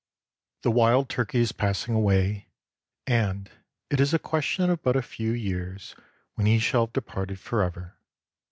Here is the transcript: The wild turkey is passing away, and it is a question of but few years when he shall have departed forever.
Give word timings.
The 0.63 0.71
wild 0.71 1.09
turkey 1.09 1.41
is 1.41 1.51
passing 1.51 1.93
away, 1.93 2.47
and 3.05 3.51
it 3.91 3.99
is 3.99 4.15
a 4.15 4.17
question 4.17 4.67
of 4.71 4.81
but 4.81 4.99
few 5.05 5.29
years 5.31 5.93
when 6.33 6.47
he 6.47 6.57
shall 6.57 6.87
have 6.87 6.93
departed 6.93 7.37
forever. 7.39 7.93